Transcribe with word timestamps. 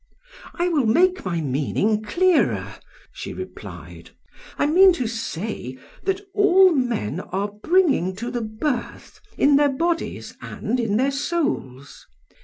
"'I 0.55 0.69
will 0.69 0.87
make 0.87 1.23
my 1.25 1.41
meaning 1.41 2.01
clearer,' 2.01 2.79
she 3.11 3.33
replied. 3.35 4.09
'I 4.57 4.65
mean 4.65 4.93
to 4.93 5.05
say, 5.05 5.77
that 6.05 6.21
all 6.33 6.73
men 6.73 7.19
are 7.19 7.51
bringing 7.61 8.15
to 8.15 8.31
the 8.31 8.41
birth 8.41 9.19
in 9.37 9.57
their 9.57 9.69
bodies 9.69 10.35
and 10.41 10.79
in 10.79 10.97
their 10.97 11.11
souls. 11.11 12.07